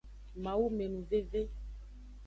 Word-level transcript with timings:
Mawumenuveve. 0.43 1.41